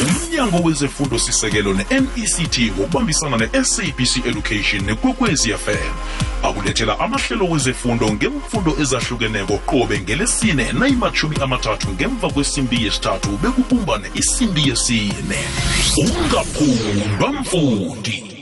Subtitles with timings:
[0.00, 5.92] umnyango wezefundo sisekelo ne-nect ngokubambisana ne-sabc education nekwekwezi fm
[6.42, 15.38] akulethela amahlelo wezefundo ngemfundo ezahlukeneko qobe ngelesine nayimathumi amathathu ngemva kwesimbi yesithathu bekubumbane isimbi yesine.
[15.96, 18.39] Ungaphundwa mfundi.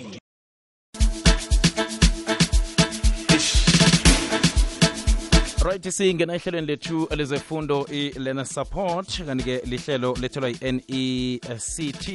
[5.68, 12.08] Right singena ehlelweni lethu lezefundo i-learner support kanti-ke lihlelo lethelwa yi-nect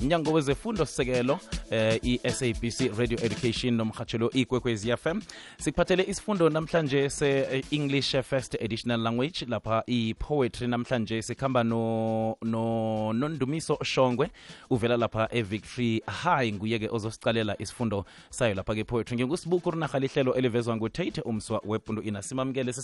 [0.00, 1.38] mnyango wezefundo sekelo
[1.70, 5.20] eh, i-sabc radio education nomhatshelo ikwekwezi fm
[5.58, 14.30] sikuphathele isifundo namhlanje se-english first additional language lapha i-poetry namhlanje sikhamba no, no nondumiso shongwe
[14.70, 21.20] uvela lapha e-victory high nguye-ke ozosicalela isifundo sayo lapha ke-poetry ngingusibuku rinaha lihlelo elivezwa ngutate
[21.20, 22.22] umswa wepundu ina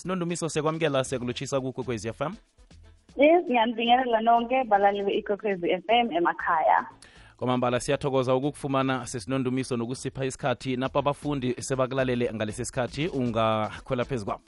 [0.04, 2.32] sesinondumiso siyakwamukela siyakulutshisa kukwekwezi fm
[3.16, 6.86] yes ngiyanibingelela nonke balaleli be-ikokwezi f m emakhaya
[7.36, 14.42] kwamambala siyathokoza ukukufumana sesinondumiso nokusipha isikhathi napa abafundi sebakulalele ngalesi sikhathi ungakhwela phezu kwabo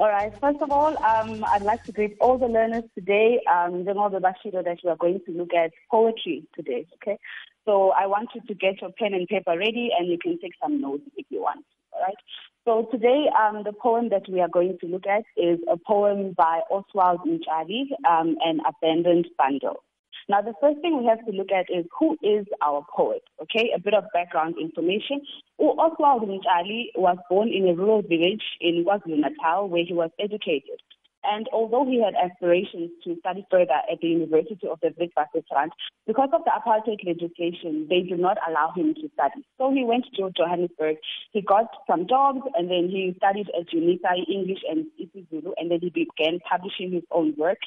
[0.00, 0.32] All right.
[0.40, 3.40] First of all, um, I'd like to greet all the learners today.
[3.52, 6.86] Um, njengoba Bashido, that you are going to look at poetry today.
[6.94, 7.18] Okay.
[7.64, 10.52] So I want you to get your pen and paper ready, and you can take
[10.62, 11.64] some notes if you want.
[11.92, 12.16] All right.
[12.64, 16.34] So today, um, the poem that we are going to look at is a poem
[16.36, 19.82] by Oswald Mtshali, um, An Abandoned Bundle.
[20.28, 23.70] Now, the first thing we have to look at is who is our poet, okay?
[23.74, 25.22] A bit of background information.
[25.58, 30.80] Oswald Mtshali was born in a rural village in KwaZulu-Natal where he was educated.
[31.24, 35.70] And although he had aspirations to study further at the University of the Witwatersrand,
[36.06, 39.44] because of the apartheid legislation, they did not allow him to study.
[39.58, 40.96] So he went to Johannesburg.
[41.32, 45.80] He got some jobs, and then he studied at UNISA English and isiZulu, and then
[45.82, 47.58] he began publishing his own work,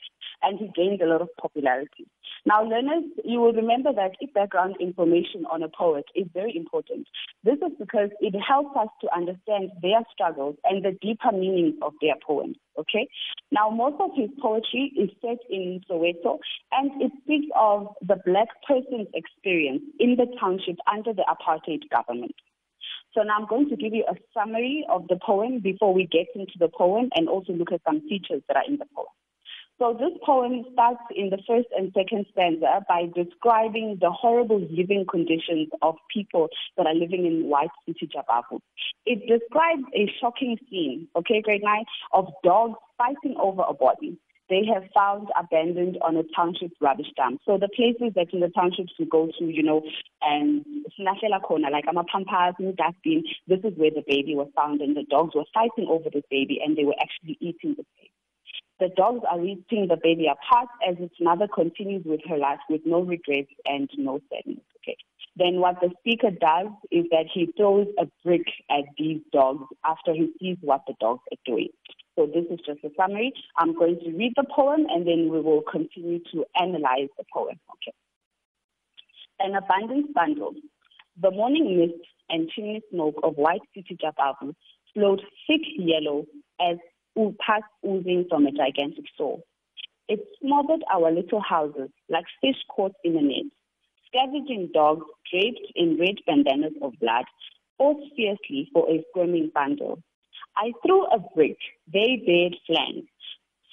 [0.42, 2.08] and he gained a lot of popularity.
[2.46, 7.08] Now, learners, you will remember that background information on a poet is very important.
[7.44, 11.94] This is because it helps us to understand their struggles and the deeper meanings of
[12.02, 12.56] their poems.
[12.80, 13.08] Okay.
[13.52, 16.40] Now, most of his poetry is set in Soweto,
[16.72, 22.34] and it speaks of the black person's experience in the township under the apartheid government.
[23.14, 26.28] So now I'm going to give you a summary of the poem before we get
[26.34, 29.08] into the poem and also look at some features that are in the poem.
[29.82, 35.08] So this poem starts in the first and second stanza by describing the horrible living
[35.10, 38.60] conditions of people that are living in White City, Jabavu.
[39.08, 44.20] It describes a shocking scene, okay, grade nine, of dogs fighting over a body
[44.52, 47.40] they have found abandoned on a township rubbish dump.
[47.46, 49.82] So the places that in the townships we go to, you know,
[50.22, 50.66] and
[51.42, 55.34] corner, like Amapampas and dustbin, this is where the baby was found and the dogs
[55.36, 58.12] were fighting over the baby and they were actually eating the baby.
[58.82, 62.82] The dogs are ripping the baby apart as its mother continues with her life with
[62.84, 64.64] no regrets and no sadness.
[64.78, 64.98] Okay.
[65.36, 70.16] Then what the speaker does is that he throws a brick at these dogs after
[70.16, 71.68] he sees what the dogs are doing.
[72.16, 73.34] So this is just a summary.
[73.56, 77.60] I'm going to read the poem and then we will continue to analyze the poem.
[77.74, 77.94] Okay.
[79.42, 80.56] An abandoned bundle.
[81.22, 84.56] The morning mist and chimney smoke of White City Jabavu
[84.96, 86.26] flowed thick yellow
[86.60, 86.78] as
[87.40, 89.38] past oozing from a gigantic saw.
[90.08, 93.52] It smothered our little houses like fish caught in a net.
[94.08, 97.26] Scavenging dogs draped in red bandanas of blood
[97.78, 100.04] fought fiercely for a squirming bundle.
[100.56, 101.58] I threw a brick,
[101.92, 103.12] they bared flanks,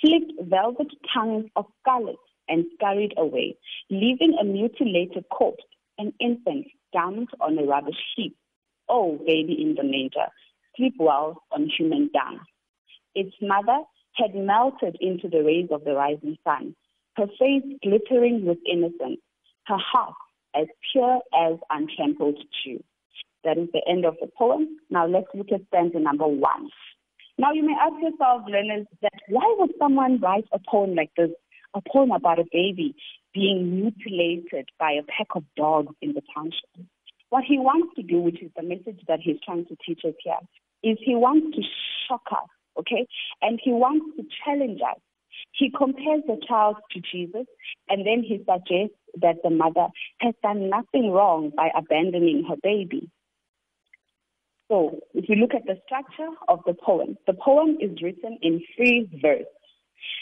[0.00, 2.16] flicked velvet tongues of scarlet,
[2.48, 3.56] and scurried away,
[3.90, 5.64] leaving a mutilated corpse,
[5.98, 8.36] an infant dumped on a rubbish heap.
[8.88, 10.28] Oh, baby in the manger,
[10.76, 12.40] sleep well on human dung.
[13.18, 13.80] Its mother
[14.14, 16.76] had melted into the rays of the rising sun,
[17.16, 19.18] her face glittering with innocence,
[19.66, 20.14] her heart
[20.54, 22.80] as pure as untrampled dew.
[23.42, 24.68] That is the end of the poem.
[24.88, 26.70] Now let's look at stanza number one.
[27.38, 31.30] Now you may ask yourself, learners, that why would someone write a poem like this,
[31.74, 32.94] a poem about a baby
[33.34, 36.86] being mutilated by a pack of dogs in the township?
[37.30, 40.14] What he wants to do, which is the message that he's trying to teach us
[40.22, 40.38] here,
[40.84, 41.62] is he wants to
[42.06, 43.06] shock us okay?
[43.42, 45.00] And he wants to challenge us.
[45.52, 47.46] He compares the child to Jesus,
[47.88, 49.88] and then he suggests that the mother
[50.20, 53.10] has done nothing wrong by abandoning her baby.
[54.68, 58.62] So, if you look at the structure of the poem, the poem is written in
[58.76, 59.46] free verse.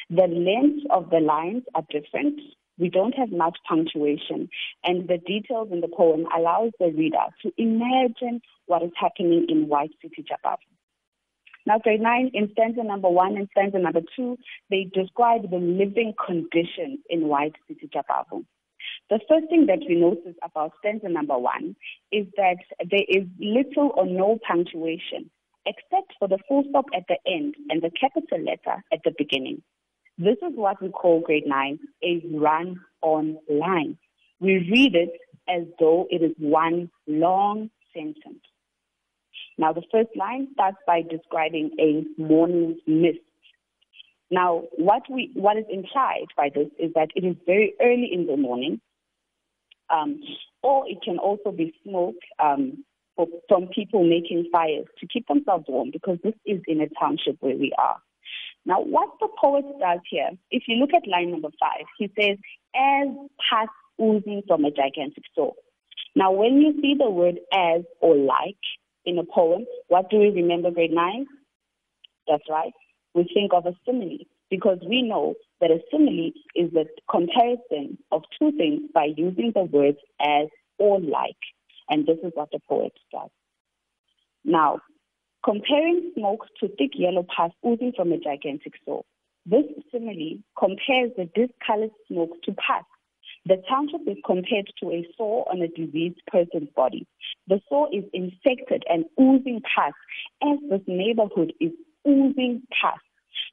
[0.09, 2.41] The length of the lines are different.
[2.79, 4.49] We don't have much punctuation,
[4.85, 9.67] and the details in the poem allows the reader to imagine what is happening in
[9.67, 10.76] White City, Jabavu.
[11.67, 14.39] Now, grade nine, in stanza number one and stanza number two,
[14.71, 18.45] they describe the living conditions in White City, Jabavu.
[19.11, 21.75] The first thing that we notice about stanza number one
[22.13, 22.59] is that
[22.89, 25.29] there is little or no punctuation,
[25.67, 29.63] except for the full stop at the end and the capital letter at the beginning.
[30.19, 33.99] This is what we call grade nine a run on line.
[34.39, 35.19] We read it
[35.49, 38.43] as though it is one long sentence.
[39.59, 43.19] Now, the first line starts by describing a morning mist.
[44.31, 48.27] Now, what we what is implied by this is that it is very early in
[48.27, 48.81] the morning,
[49.89, 50.21] um,
[50.63, 52.85] or it can also be smoke um,
[53.49, 57.57] from people making fires to keep themselves warm, because this is in a township where
[57.57, 57.97] we are.
[58.67, 62.37] Now, what the poet does here, if you look at line number five, he says,
[62.75, 63.09] "As
[63.49, 63.71] past
[64.03, 65.57] oozing from a gigantic soul."
[66.17, 68.57] Now, when you see the word "as" or "like,"
[69.07, 71.27] in a poem, what do we remember grade nine?
[72.29, 72.73] That's right.
[73.15, 78.23] We think of a simile because we know that a simile is the comparison of
[78.39, 80.49] two things by using the words as
[80.79, 81.37] or like.
[81.89, 83.31] And this is what the poet does.
[84.45, 84.81] Now,
[85.45, 89.07] comparing smoke to thick yellow pus oozing from a gigantic soul.
[89.47, 92.85] This simile compares the discolored smoke to pus
[93.47, 97.07] the township is compared to a sore on a diseased person's body.
[97.47, 99.93] The sore is infected and oozing pus
[100.43, 101.71] as this neighborhood is
[102.07, 102.99] oozing pus.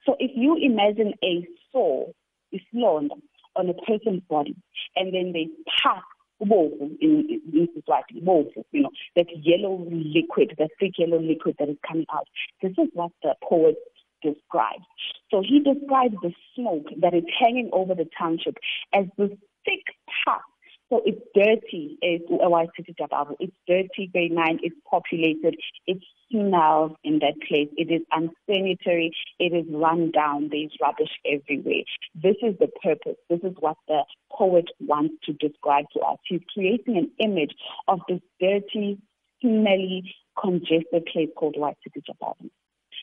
[0.06, 2.12] So if you imagine a sore,
[2.54, 3.16] isilonda
[3.56, 4.56] on a person's body,
[4.96, 5.48] and then they
[5.84, 6.02] pus
[6.42, 11.78] in, in, in society, you know, that yellow liquid, that thick yellow liquid that is
[11.88, 12.28] coming out.
[12.62, 13.76] This is what the poet
[14.22, 14.84] describes.
[15.30, 18.56] So he describes the smoke that is hanging over the township
[18.94, 19.30] as this
[19.66, 19.84] thick
[20.26, 20.42] pus.
[20.90, 23.36] So it's dirty, eh, it's White City Jabavu.
[23.40, 25.56] It's dirty, grade nine, it's populated,
[25.88, 25.98] it
[26.30, 31.84] smells in that place, it is unsanitary, it is run down, there's rubbish everywhere.
[32.14, 33.18] This is the purpose.
[33.28, 36.18] This is what the poet wants to describe to us.
[36.28, 37.56] He's creating an image
[37.88, 39.00] of this dirty,
[39.42, 42.50] smelly, congested place called White City Jabavu.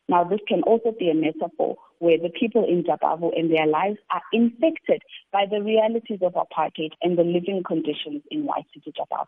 [0.09, 3.99] Now, this can also be a metaphor where the people in Jabavu and their lives
[4.11, 5.03] are infected
[5.33, 9.27] by the realities of apartheid and the living conditions in White City Jabavu.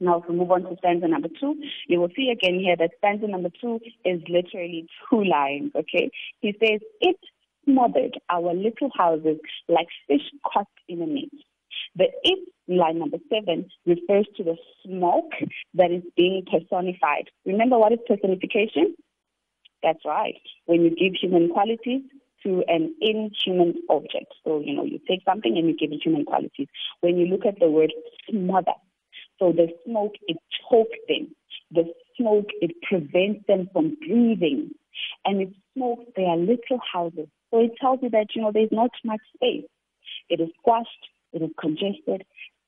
[0.00, 1.56] Now, if we move on to stanza number two,
[1.86, 6.10] you will see again here that stanza number two is literally two lines, okay?
[6.40, 7.16] He says, It
[7.64, 9.38] smothered our little houses
[9.68, 11.28] like fish caught in a net.
[11.96, 15.32] The it line number seven refers to the smoke
[15.74, 17.28] that is being personified.
[17.44, 18.94] Remember what is personification?
[19.82, 20.34] That's right.
[20.66, 22.02] When you give human qualities
[22.44, 24.32] to an inhuman object.
[24.44, 26.68] So, you know, you take something and you give it human qualities.
[27.00, 27.92] When you look at the word
[28.28, 28.72] smother,
[29.38, 30.36] so the smoke, it
[30.70, 31.34] chokes them.
[31.70, 31.84] The
[32.16, 34.70] smoke, it prevents them from breathing.
[35.24, 37.28] And it smokes their little houses.
[37.50, 39.64] So it tells you that, you know, there's not much space.
[40.28, 42.24] It is squashed, it is congested,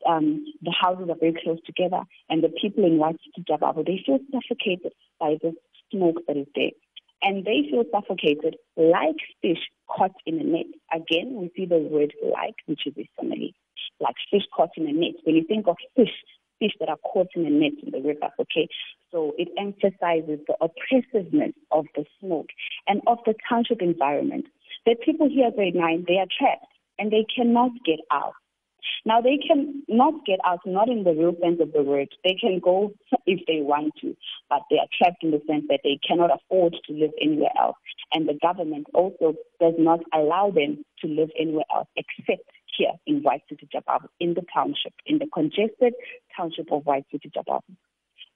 [0.07, 4.93] um, the houses are very close together, and the people in White they feel suffocated
[5.21, 5.55] by the
[5.91, 6.71] smoke that is there
[7.23, 10.67] and they feel suffocated like fish caught in a net.
[10.93, 13.51] Again, we see the word like, which is a simile,
[14.01, 15.15] like fish caught in a net.
[15.25, 16.13] When you think of fish,
[16.59, 18.69] fish that are caught in a net in the river, okay?
[19.11, 22.49] So it emphasizes the oppressiveness of the smoke
[22.87, 24.47] and of the township environment.
[24.87, 26.67] The people here at grade nine, they are trapped
[26.99, 28.35] and they cannot get out.
[29.05, 32.09] Now they can not get out, not in the real sense of the word.
[32.25, 32.93] They can go
[33.27, 34.17] if they want to,
[34.49, 37.77] but they are trapped in the sense that they cannot afford to live anywhere else.
[38.13, 43.23] And the government also does not allow them to live anywhere else except here in
[43.23, 45.95] White City Jabavu, in the township, in the congested
[46.37, 47.61] township of White City Jabavu.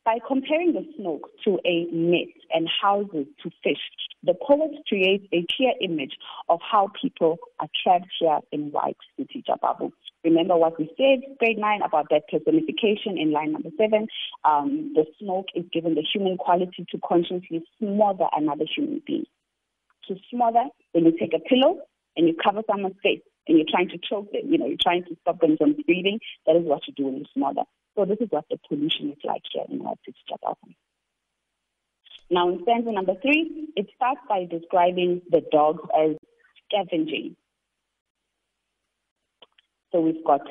[0.06, 3.82] By comparing the smoke to a net and houses to fish,
[4.22, 6.12] the poet creates a clear image
[6.48, 9.90] of how people are trapped here in White City Jabavu.
[10.22, 14.06] Remember what we said, grade nine, about that personification in line number seven.
[14.44, 19.26] Um, the smoke is given the human quality to consciously smother another human being.
[20.06, 21.80] To smother, when you take a pillow
[22.16, 25.02] and you cover someone's face and you're trying to choke them, you know, you're trying
[25.06, 27.62] to stop them from breathing, that is what you do when you smother.
[27.96, 30.74] So this is what the pollution is like here in White City, Jabavu.
[32.30, 36.16] Now, in stanza number three, it starts by describing the dogs as
[36.66, 37.36] scavenging.
[39.92, 40.42] So we've got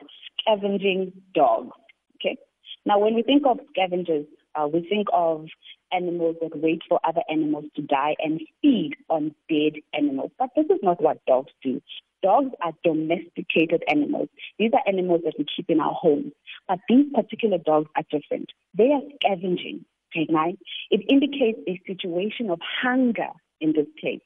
[0.42, 1.72] scavenging dogs.
[2.16, 2.38] Okay.
[2.86, 4.26] Now, when we think of scavengers,
[4.56, 5.48] uh, we think of
[5.92, 10.32] animals that wait for other animals to die and feed on dead animals.
[10.40, 11.82] But this is not what dogs do.
[12.26, 14.30] Dogs are domesticated animals.
[14.58, 16.32] These are animals that we keep in our homes.
[16.68, 18.50] But these particular dogs are different.
[18.76, 20.58] They are scavenging 9,
[20.92, 23.30] it indicates a situation of hunger
[23.60, 24.22] in this place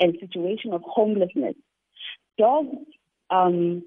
[0.00, 1.54] and situation of homelessness.
[2.36, 2.76] Dogs,
[3.30, 3.84] um,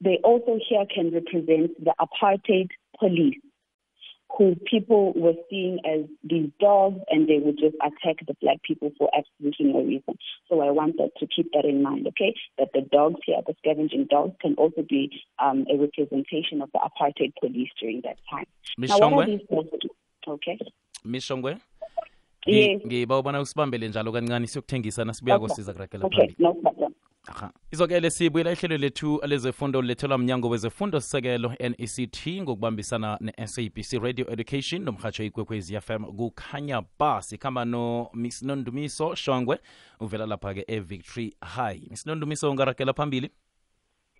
[0.00, 2.68] they also here can represent the apartheid
[2.98, 3.34] police
[4.36, 8.90] who people were seeing as these dogs and they would just attack the black people
[8.98, 10.16] for absolutely no reason.
[10.48, 12.34] So I want that to keep that in mind, okay?
[12.58, 15.10] That the dogs here, the scavenging dogs, can also be
[15.42, 18.44] um, a representation of the apartheid police during that time.
[18.76, 19.38] Miss Now, what are Shongwe?
[19.38, 19.68] these dogs?
[20.26, 20.58] Okay.
[21.04, 21.56] Miss Shongwe
[22.46, 22.80] Yes.
[22.86, 25.48] ngiba ubona usibambele njalo kancane siyokuthengisa nasibuya Okay.
[25.48, 26.92] kosiza kuragela Okay, phambili no problem.
[27.28, 27.50] Aha.
[27.72, 35.24] izokele sibuyela ihlelo lethu lezefundo lethelwa mnyango wezefundo sisekelo nect ngokubambisana ne-sabc radio education nomhatsho
[35.24, 39.58] ikwekwezi fm kukhanya ba sikhamba no miss nondumiso shongwe
[40.00, 43.30] uvela lapha-ke e-victory high miss nondumiso ungaragela phambili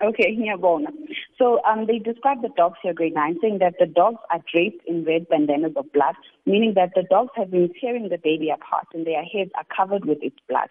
[0.00, 0.92] Okay, ngiyabonga.
[1.38, 4.86] So um, they describe the dogs here, grade 9, saying that the dogs are draped
[4.86, 6.14] in red bandanas of blood,
[6.46, 10.04] meaning that the dogs have been tearing the baby apart and their heads are covered
[10.04, 10.68] with its blood.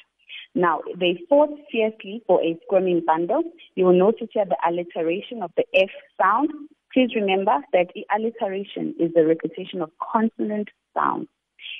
[0.57, 3.43] Now, they fought fiercely for a squirming bundle.
[3.75, 6.49] You will notice here the alliteration of the F sound.
[6.91, 11.27] Please remember that alliteration is the repetition of consonant sounds.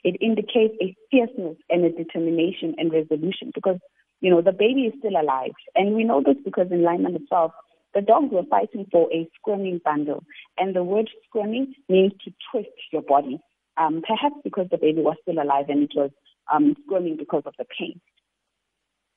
[0.03, 3.79] It indicates a fierceness and a determination and resolution because,
[4.22, 5.57] you know, the baby is still alive.
[5.74, 7.53] And we know this because in Lyman itself,
[7.96, 10.24] the dogs were fighting for a squirming bundle.
[10.60, 13.39] And the word squirming means to twist your body,
[13.77, 16.12] um, perhaps because the baby was still alive and it was
[16.53, 18.00] um, squirming because of the pain.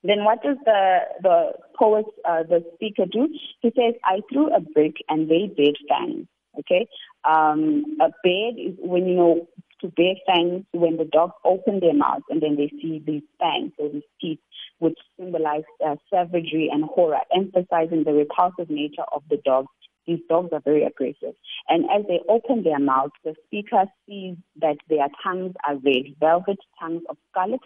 [0.02, 3.28] Then what does the the poet, uh, the speaker do?
[3.60, 6.26] He says, "I threw a brick and they bared fangs."
[6.58, 6.88] Okay,
[7.24, 9.48] um, a bed is when you know
[9.80, 13.72] to bear fangs when the dogs open their mouths and then they see these fangs
[13.78, 14.38] or these teeth,
[14.78, 19.68] which symbolize uh, savagery and horror, emphasizing the repulsive nature of the dogs.
[20.06, 21.34] These dogs are very aggressive.
[21.68, 26.58] And as they open their mouths, the speaker sees that their tongues are red, velvet
[26.80, 27.60] tongues of scarlet.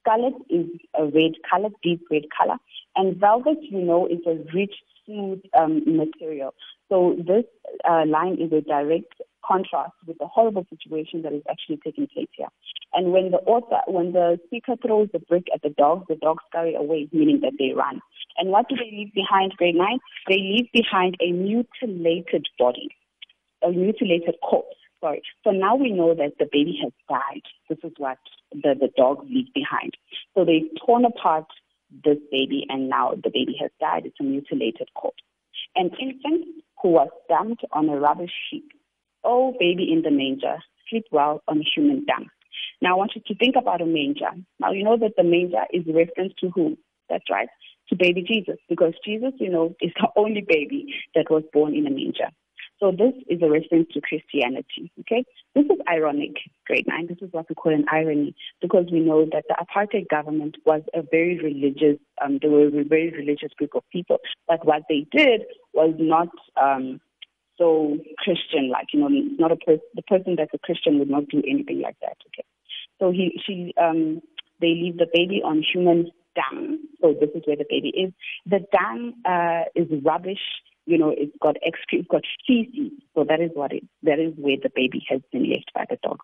[0.00, 0.66] Scarlet is
[0.98, 2.56] a red color, deep red color.
[2.96, 4.74] And velvet, you know, is a rich,
[5.04, 6.54] smooth um, material.
[6.88, 7.44] So this
[7.88, 9.14] uh, line is a direct
[9.44, 12.48] contrast with the horrible situation that is actually taking place here.
[12.92, 16.42] And when the author, when the speaker throws the brick at the dogs, the dogs
[16.48, 18.00] scurry away, meaning that they run.
[18.38, 19.98] And what do they leave behind, grade nine?
[20.28, 22.88] They leave behind a mutilated body,
[23.62, 24.76] a mutilated corpse.
[25.00, 25.22] Sorry.
[25.44, 27.42] So now we know that the baby has died.
[27.68, 28.18] This is what
[28.52, 29.92] the, the dog leave behind.
[30.34, 31.46] So they've torn apart
[32.04, 34.06] this baby, and now the baby has died.
[34.06, 35.22] It's a mutilated corpse.
[35.76, 36.46] An infant
[36.82, 38.70] who was dumped on a rubbish heap.
[39.24, 40.58] Oh, baby in the manger,
[40.90, 42.26] sleep well on human dung.
[42.80, 44.30] Now I want you to think about a manger.
[44.60, 46.76] Now you know that the manger is reference to whom?
[47.08, 47.48] That's right,
[47.88, 51.86] to baby Jesus, because Jesus, you know, is the only baby that was born in
[51.86, 52.30] a manger.
[52.80, 54.92] So this is a reference to Christianity.
[55.00, 57.08] Okay, this is ironic, grade nine.
[57.08, 60.82] This is what we call an irony, because we know that the apartheid government was
[60.94, 61.98] a very religious.
[62.22, 65.42] Um, they were a very religious group of people, but what they did
[65.74, 66.28] was not
[66.60, 67.00] um,
[67.56, 68.86] so Christian-like.
[68.92, 71.96] You know, not a per- the person that's a Christian would not do anything like
[72.00, 72.16] that.
[72.28, 72.44] Okay,
[73.00, 74.22] so he she um,
[74.60, 76.78] they leave the baby on human dung.
[77.00, 78.12] So this is where the baby is.
[78.46, 80.38] The dung uh, is rubbish
[80.88, 82.92] you know, it's got excre- it's got feces.
[83.14, 85.98] So that is what it, that is where the baby has been left by the
[86.02, 86.20] dog.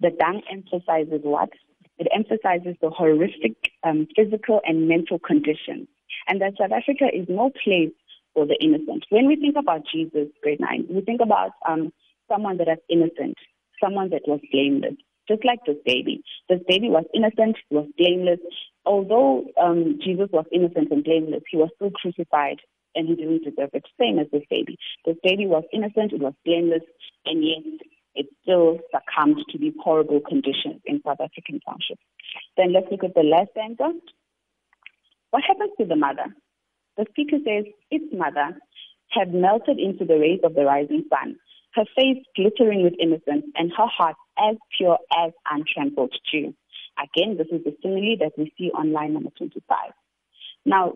[0.00, 1.50] The dung emphasizes what?
[1.98, 5.86] It emphasizes the horrific um, physical and mental conditions.
[6.26, 7.92] And that South Africa is no place
[8.34, 9.04] for the innocent.
[9.10, 11.92] When we think about Jesus, grade nine, we think about um,
[12.28, 13.36] someone that is innocent,
[13.80, 14.96] someone that was blameless.
[15.28, 16.22] Just like this baby.
[16.48, 18.40] This baby was innocent, was blameless.
[18.84, 22.58] Although um, Jesus was innocent and blameless, he was still crucified
[22.94, 23.84] and he didn't deserve it.
[24.00, 24.76] Same as this baby.
[25.04, 26.82] This baby was innocent, it was blameless,
[27.24, 27.64] and yet
[28.14, 32.02] it still succumbed to these horrible conditions in South African townships.
[32.56, 33.92] Then let's look at the last stanza.
[35.30, 36.34] What happens to the mother?
[36.96, 38.58] The speaker says, its mother
[39.10, 41.36] had melted into the rays of the rising sun,
[41.74, 46.54] her face glittering with innocence and her heart as pure as untrampled dew.
[46.98, 49.62] Again, this is the simile that we see on line number 25.
[50.66, 50.94] Now,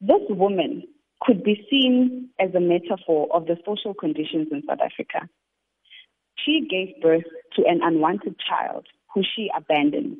[0.00, 0.84] this woman
[1.20, 5.28] could be seen as a metaphor of the social conditions in South Africa.
[6.36, 7.24] She gave birth
[7.56, 10.18] to an unwanted child who she abandoned.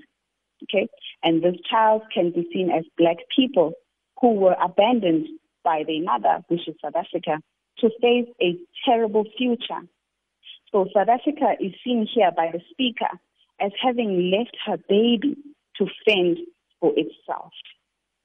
[0.65, 0.89] Okay?
[1.23, 3.75] And this child can be seen as black people
[4.21, 5.29] who were abandoned
[5.63, 7.39] by their mother, which is South Africa,
[7.79, 9.83] to face a terrible future.
[10.73, 13.09] So South Africa is seen here by the speaker
[13.61, 15.37] as having left her baby
[15.77, 16.39] to fend
[16.81, 17.53] for itself.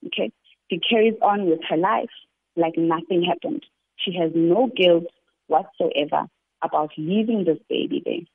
[0.08, 0.32] Okay?
[0.74, 2.10] She carries on with her life
[2.56, 3.64] like nothing happened.
[3.96, 5.04] She has no guilt
[5.46, 6.26] whatsoever
[6.64, 8.26] about leaving this baby there.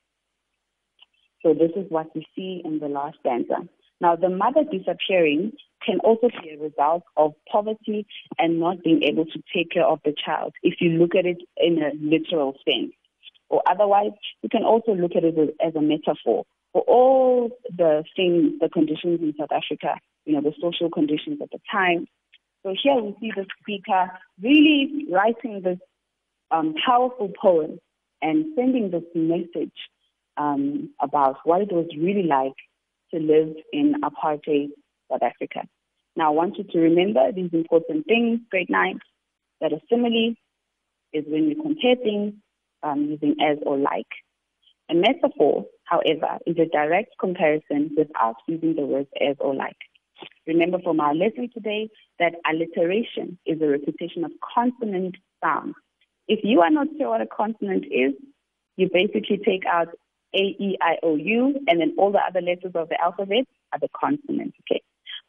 [1.42, 3.68] So this is what we see in the last stanza.
[4.00, 5.52] Now, the mother disappearing
[5.84, 8.06] can also be a result of poverty
[8.38, 11.42] and not being able to take care of the child, if you look at it
[11.56, 12.92] in a literal sense.
[13.48, 18.60] Or otherwise, you can also look at it as- a metaphor for all the things,
[18.60, 22.06] the conditions in South Africa, you know, the social conditions at the time.
[22.62, 24.10] So here we see the speaker
[24.42, 25.78] really writing this
[26.50, 27.78] um, powerful poem
[28.20, 29.74] and sending this message
[30.36, 32.54] um, about what it was really like
[33.12, 34.68] to live in apartheid
[35.10, 35.66] South Africa.
[36.16, 38.98] Now, I want you to remember these important things, grade nine,
[39.60, 40.34] that a simile
[41.12, 42.34] is when you compare things
[42.82, 44.06] um, using as or like.
[44.90, 49.76] A metaphor, however, is a direct comparison without using the words as or like.
[50.48, 55.14] Remember from our lesson today that alliteration is a repetition of consonant
[55.44, 55.74] sounds.
[56.26, 58.14] If you are not sure what a consonant is,
[58.76, 59.88] you basically take out
[60.34, 63.78] A, E, I, O, U, and then all the other letters of the alphabet are
[63.78, 64.80] the consonants, okay?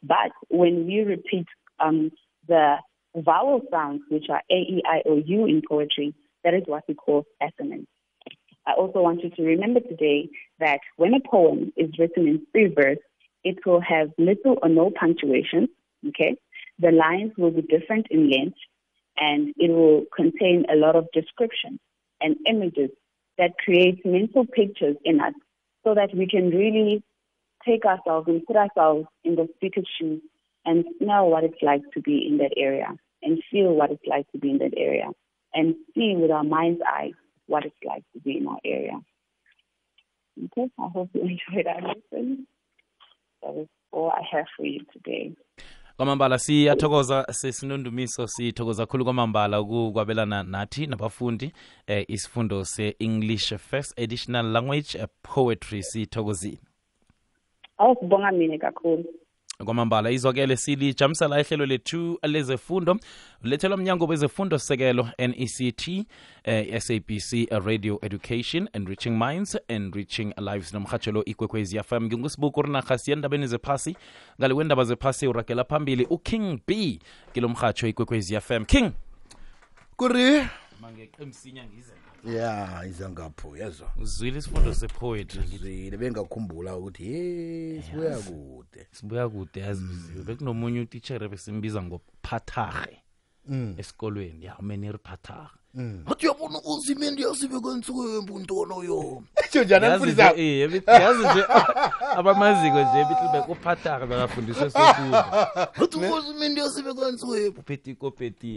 [0.02, 1.46] But when we repeat
[1.78, 2.10] um,
[2.48, 2.76] the
[3.14, 6.94] vowel sounds, which are A, E, I, O, U in poetry, that is what we
[6.94, 7.86] call assonance.
[8.66, 12.72] I also want you to remember today that when a poem is written in free
[12.74, 12.98] verse,
[13.44, 15.68] it will have little or no punctuation,
[16.08, 16.36] okay?
[16.78, 18.58] The lines will be different in length,
[19.16, 21.78] and it will contain a lot of descriptions
[22.20, 22.90] and images
[23.38, 25.34] that create mental pictures in us
[25.84, 27.02] so that we can really
[27.66, 30.22] take ourselves and put ourselves in the speaker's shoes
[30.64, 32.88] and know what it's like to be in that area
[33.22, 35.08] and feel what it's like to be in that area
[35.54, 37.12] and see with our mind's eye
[37.46, 38.98] what it's like to be in our area.
[40.44, 42.46] Okay, I hope you enjoyed our lesson.
[44.00, 45.32] That is all I have for you today.
[45.96, 51.52] kwamambala siyathokoza sesinondumiso sithokoza khulu kwamambala ukukwabelana nathi nabafundi
[51.86, 56.58] eh, isifundo se-english first additional language eh, poetry sithokozile
[57.78, 59.04] Awusibonga mina kakhulu.
[59.64, 62.96] Kwamambala izwakele silijamisela ihlelo lethu lezefundo.
[63.42, 65.88] Lethelwa mnyango wezefundo sekelo nect
[66.44, 70.74] eh, sabc radio education and reaching minds and reaching lives.
[70.74, 73.96] Nomhatshelo ikwekwezi fm ngingusibuku rinarhasi endabeni zephasi.
[74.40, 76.98] Ngale kwendaba zephasi uragela phambili uking b
[77.32, 78.90] kilo mhatsho ikwekwezi fm king!
[79.96, 80.42] Kuri
[80.80, 81.92] mangeqemsinya ngize
[82.24, 85.42] ya izangapho yezwa uzwile isifundo sepoetry.
[85.58, 88.86] Zwile bengakhumbula ukuthi ye sibuya kude.
[88.92, 92.96] Sibuya kude yaziziwe bekunomunye utitshere besimbiza ngophatharhe
[93.80, 94.44] esikolweni.
[94.44, 96.02] Ya umene phatharhe Mm.
[96.06, 99.74] athi yabona usimindi yasibeka ensuku yembi untona uyo itsho nje
[102.18, 105.24] abamaziko nje bitlibek uphathaka bekafundiswe sokuza
[105.82, 107.32] athi usimindi yasibeka ensuku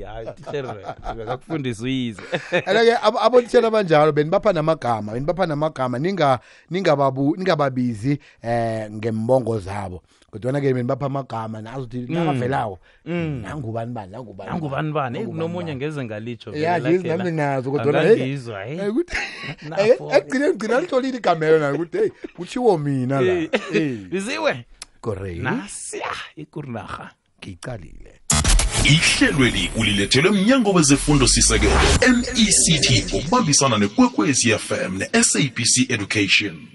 [0.02, 2.22] hayi titlerbekakufundisa uyize
[2.66, 6.00] ande-ke abotishela abanjalo benibapha namagama benibapha namagama
[6.70, 10.02] ningababizi eh, um ngembongo zabo
[10.34, 12.06] kodwana ke mina bapha amagama nazothi mm.
[12.10, 13.42] nakavelawo mm.
[13.42, 15.20] nangubani bani nangubani bani?
[15.20, 22.78] Eh, nomunye ngeze ngalitsho yazi nami nginazo kodwanaekugcine ngigcina lihlolile igamelo nayo ukuthi heyi kutshiwo
[22.78, 23.48] mina la.
[24.10, 24.66] Biziwe
[25.02, 28.14] korei nasiya ikurnaha ngiyicalile.
[28.84, 36.68] Ihlelweli ulilethelwe mnyango wezefundo sisekelo mect ngokubambisana nekwekwezi fm ne-sabc education.